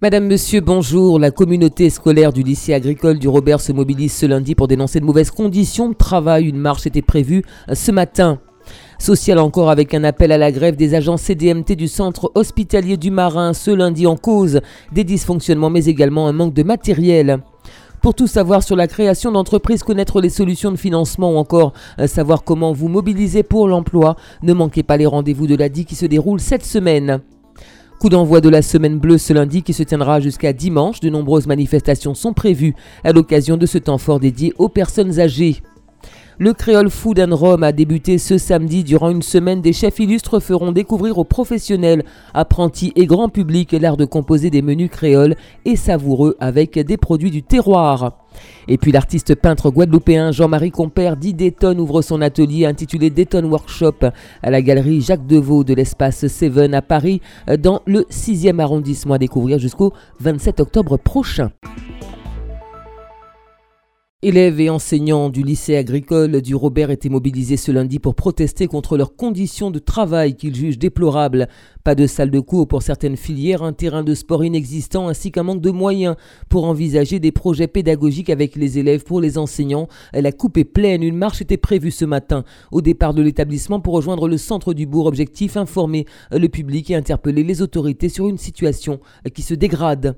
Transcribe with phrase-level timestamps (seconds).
[0.00, 1.18] Madame, Monsieur, bonjour.
[1.18, 5.04] La communauté scolaire du lycée agricole du Robert se mobilise ce lundi pour dénoncer de
[5.04, 6.44] mauvaises conditions de travail.
[6.44, 7.42] Une marche était prévue
[7.72, 8.38] ce matin.
[9.00, 13.10] Social encore avec un appel à la grève des agents CDMT du centre hospitalier du
[13.10, 14.60] Marin ce lundi en cause
[14.92, 17.40] des dysfonctionnements mais également un manque de matériel.
[18.00, 22.06] Pour tout savoir sur la création d'entreprises, connaître les solutions de financement ou encore euh,
[22.06, 26.06] savoir comment vous mobiliser pour l'emploi, ne manquez pas les rendez-vous de l'ADI qui se
[26.06, 27.20] déroulent cette semaine.
[27.98, 31.00] Coup d'envoi de la semaine bleue ce lundi qui se tiendra jusqu'à dimanche.
[31.00, 35.56] De nombreuses manifestations sont prévues à l'occasion de ce temps fort dédié aux personnes âgées.
[36.40, 38.84] Le Créole Food and Rome a débuté ce samedi.
[38.84, 43.96] Durant une semaine, des chefs illustres feront découvrir aux professionnels, apprentis et grand public l'art
[43.96, 45.34] de composer des menus créoles
[45.64, 48.18] et savoureux avec des produits du terroir.
[48.68, 53.96] Et puis l'artiste peintre guadeloupéen Jean-Marie Compère dit Dayton ouvre son atelier intitulé Dayton Workshop
[54.40, 57.20] à la galerie Jacques Deveau de l'espace Seven à Paris
[57.58, 61.50] dans le 6e arrondissement à découvrir jusqu'au 27 octobre prochain.
[64.20, 68.96] Élèves et enseignants du lycée agricole du Robert étaient mobilisés ce lundi pour protester contre
[68.96, 71.46] leurs conditions de travail qu'ils jugent déplorables.
[71.84, 75.44] Pas de salle de cours pour certaines filières, un terrain de sport inexistant ainsi qu'un
[75.44, 76.16] manque de moyens
[76.48, 79.86] pour envisager des projets pédagogiques avec les élèves pour les enseignants.
[80.12, 81.04] La coupe est pleine.
[81.04, 84.86] Une marche était prévue ce matin au départ de l'établissement pour rejoindre le centre du
[84.86, 85.06] bourg.
[85.06, 88.98] Objectif informer le public et interpeller les autorités sur une situation
[89.32, 90.16] qui se dégrade.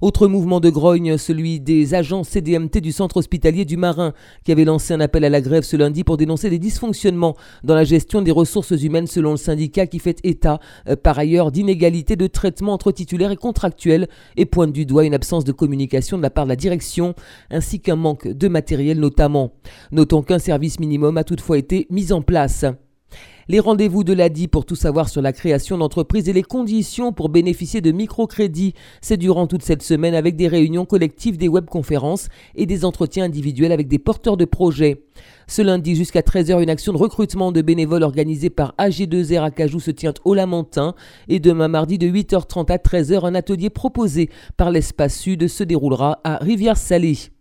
[0.00, 4.12] Autre mouvement de grogne, celui des agents CDMT du centre hospitalier du Marin,
[4.44, 7.74] qui avait lancé un appel à la grève ce lundi pour dénoncer des dysfonctionnements dans
[7.74, 12.16] la gestion des ressources humaines selon le syndicat qui fait état euh, par ailleurs d'inégalités
[12.16, 16.22] de traitement entre titulaires et contractuels et pointe du doigt une absence de communication de
[16.22, 17.14] la part de la direction
[17.50, 19.52] ainsi qu'un manque de matériel notamment.
[19.92, 22.64] Notons qu'un service minimum a toutefois été mis en place.
[23.46, 27.28] Les rendez-vous de l'ADI pour tout savoir sur la création d'entreprises et les conditions pour
[27.28, 32.64] bénéficier de microcrédits, c'est durant toute cette semaine avec des réunions collectives, des webconférences et
[32.64, 35.02] des entretiens individuels avec des porteurs de projets.
[35.46, 39.78] Ce lundi jusqu'à 13h, une action de recrutement de bénévoles organisée par AG2R à Cajou
[39.78, 40.94] se tient au Lamentin.
[41.28, 46.20] Et demain mardi de 8h30 à 13h, un atelier proposé par l'Espace Sud se déroulera
[46.24, 47.33] à Rivière-Salée.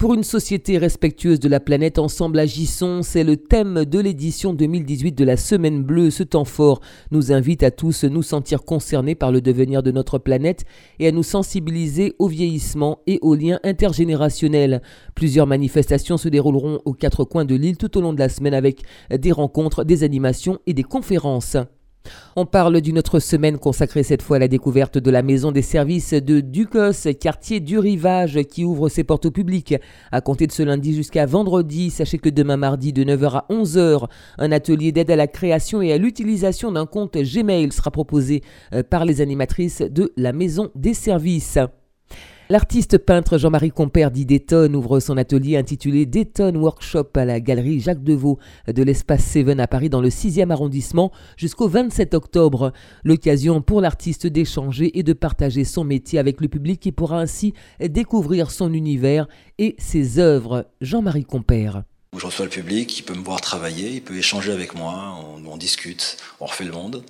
[0.00, 5.12] Pour une société respectueuse de la planète, ensemble agissons, c'est le thème de l'édition 2018
[5.12, 6.10] de la Semaine Bleue.
[6.10, 6.80] Ce temps fort
[7.10, 10.64] nous invite à tous nous sentir concernés par le devenir de notre planète
[11.00, 14.80] et à nous sensibiliser au vieillissement et aux liens intergénérationnels.
[15.14, 18.54] Plusieurs manifestations se dérouleront aux quatre coins de l'île tout au long de la semaine
[18.54, 21.58] avec des rencontres, des animations et des conférences.
[22.36, 25.62] On parle d'une autre semaine consacrée cette fois à la découverte de la maison des
[25.62, 29.74] services de Ducos, quartier du Rivage, qui ouvre ses portes au public.
[30.12, 34.06] À compter de ce lundi jusqu'à vendredi, sachez que demain mardi de 9h à 11h,
[34.38, 38.82] un atelier d'aide à la création et à l'utilisation d'un compte Gmail sera proposé euh,
[38.82, 41.58] par les animatrices de la maison des services.
[42.50, 47.78] L'artiste peintre Jean-Marie Compère dit Dayton ouvre son atelier intitulé Dayton Workshop à la galerie
[47.78, 52.72] Jacques Deveau de l'espace Seven à Paris dans le 6e arrondissement jusqu'au 27 octobre.
[53.04, 57.54] L'occasion pour l'artiste d'échanger et de partager son métier avec le public qui pourra ainsi
[57.80, 59.28] découvrir son univers
[59.58, 60.66] et ses œuvres.
[60.80, 61.84] Jean-Marie Compère
[62.18, 65.16] je reçois le public, il peut me voir travailler, il peut échanger avec moi,
[65.46, 67.04] on, discute, on refait le monde.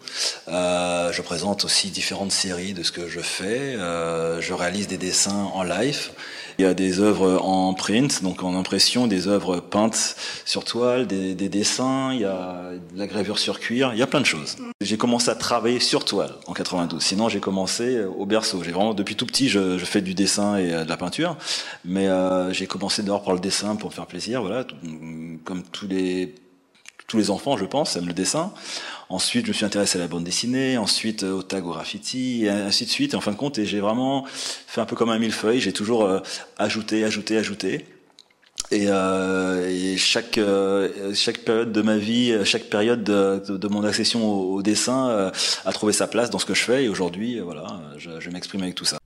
[0.49, 3.77] Euh, je présente aussi différentes séries de ce que je fais.
[3.77, 6.11] Euh, je réalise des dessins en live.
[6.59, 11.07] Il y a des œuvres en print, donc en impression, des œuvres peintes sur toile,
[11.07, 14.27] des, dessins, il y a de la gravure sur cuir, il y a plein de
[14.27, 14.57] choses.
[14.81, 17.03] J'ai commencé à travailler sur toile en 92.
[17.03, 18.63] Sinon, j'ai commencé au berceau.
[18.63, 21.37] J'ai vraiment depuis tout petit, je, fais du dessin et euh, de la peinture,
[21.85, 24.65] mais euh, j'ai commencé dehors par le dessin pour faire plaisir, voilà,
[25.45, 26.35] comme tous les
[27.11, 28.53] tous les enfants, je pense, aiment le dessin.
[29.09, 32.47] Ensuite, je me suis intéressé à la bande dessinée, ensuite euh, au tag, au graffiti,
[32.49, 33.15] ainsi de suite.
[33.15, 35.61] Et en fin de compte, j'ai vraiment fait un peu comme un millefeuille.
[35.61, 36.21] J'ai toujours euh,
[36.57, 37.87] ajouté, ajouté, ajouté.
[38.71, 40.39] Et, euh, chaque
[41.45, 45.33] période de ma vie, chaque période de, mon accession au, dessin
[45.65, 46.85] a trouvé sa place dans ce que je fais.
[46.85, 49.00] Et aujourd'hui, voilà, je m'exprime avec tout ça.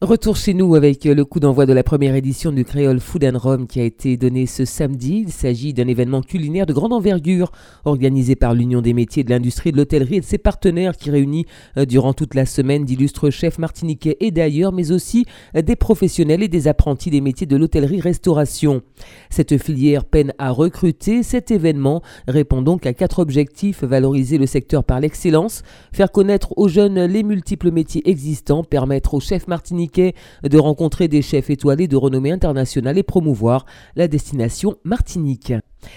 [0.00, 3.36] Retour chez nous avec le coup d'envoi de la première édition du Créole Food and
[3.36, 5.24] Rome qui a été donné ce samedi.
[5.26, 7.50] Il s'agit d'un événement culinaire de grande envergure
[7.84, 11.46] organisé par l'Union des métiers de l'industrie de l'hôtellerie et de ses partenaires qui réunit
[11.76, 16.44] euh, durant toute la semaine d'illustres chefs martiniquais et d'ailleurs, mais aussi euh, des professionnels
[16.44, 18.82] et des apprentis des métiers de l'hôtellerie-restauration.
[19.30, 21.24] Cette filière peine à recruter.
[21.24, 26.68] Cet événement répond donc à quatre objectifs valoriser le secteur par l'excellence, faire connaître aux
[26.68, 31.96] jeunes les multiples métiers existants, permettre aux chefs martiniquais de rencontrer des chefs étoilés de
[31.96, 35.52] renommée internationale et promouvoir la destination Martinique.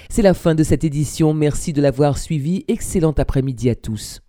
[0.10, 4.22] C'est la fin de cette édition, merci de l'avoir suivi, excellent après-midi à tous.